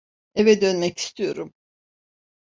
[0.35, 1.53] Eve dönmek istiyorum.